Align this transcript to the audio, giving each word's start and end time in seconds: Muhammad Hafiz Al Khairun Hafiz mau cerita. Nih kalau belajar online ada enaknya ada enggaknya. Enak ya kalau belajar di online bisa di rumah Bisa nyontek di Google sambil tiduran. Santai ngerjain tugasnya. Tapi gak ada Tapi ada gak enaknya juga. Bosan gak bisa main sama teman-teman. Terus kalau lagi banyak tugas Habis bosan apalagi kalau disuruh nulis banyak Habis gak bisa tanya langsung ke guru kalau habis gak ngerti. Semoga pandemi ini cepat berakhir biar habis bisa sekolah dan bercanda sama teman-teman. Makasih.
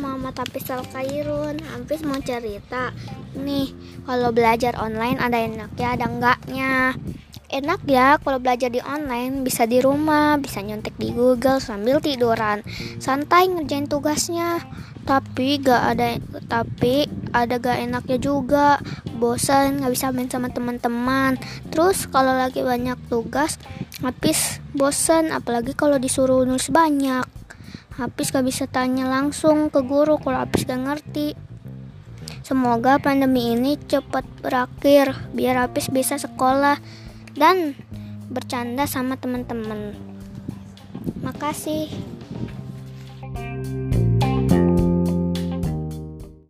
Muhammad 0.00 0.32
Hafiz 0.32 0.64
Al 0.72 0.80
Khairun 0.88 1.60
Hafiz 1.60 2.00
mau 2.08 2.16
cerita. 2.24 2.88
Nih 3.36 3.76
kalau 4.08 4.32
belajar 4.32 4.72
online 4.80 5.20
ada 5.20 5.36
enaknya 5.44 5.88
ada 5.92 6.08
enggaknya. 6.08 6.96
Enak 7.52 7.84
ya 7.84 8.16
kalau 8.16 8.40
belajar 8.40 8.72
di 8.72 8.80
online 8.80 9.44
bisa 9.44 9.68
di 9.68 9.84
rumah 9.84 10.40
Bisa 10.40 10.64
nyontek 10.64 10.96
di 10.96 11.12
Google 11.12 11.60
sambil 11.60 12.00
tiduran. 12.00 12.64
Santai 12.96 13.52
ngerjain 13.52 13.92
tugasnya. 13.92 14.64
Tapi 15.04 15.60
gak 15.60 15.82
ada 15.84 16.16
Tapi 16.48 17.04
ada 17.36 17.60
gak 17.60 17.76
enaknya 17.76 18.16
juga. 18.16 18.80
Bosan 19.20 19.84
gak 19.84 19.92
bisa 19.92 20.08
main 20.16 20.32
sama 20.32 20.48
teman-teman. 20.48 21.36
Terus 21.68 22.08
kalau 22.08 22.32
lagi 22.32 22.64
banyak 22.64 22.96
tugas 23.12 23.60
Habis 24.00 24.64
bosan 24.72 25.28
apalagi 25.28 25.76
kalau 25.76 26.00
disuruh 26.00 26.48
nulis 26.48 26.72
banyak 26.72 27.41
Habis 28.00 28.32
gak 28.32 28.48
bisa 28.48 28.64
tanya 28.64 29.04
langsung 29.04 29.68
ke 29.68 29.84
guru 29.84 30.16
kalau 30.16 30.40
habis 30.40 30.64
gak 30.64 30.80
ngerti. 30.80 31.36
Semoga 32.40 32.96
pandemi 32.98 33.52
ini 33.52 33.76
cepat 33.76 34.24
berakhir 34.40 35.14
biar 35.36 35.68
habis 35.68 35.92
bisa 35.92 36.16
sekolah 36.16 36.80
dan 37.36 37.76
bercanda 38.32 38.88
sama 38.88 39.20
teman-teman. 39.20 39.94
Makasih. 41.20 41.92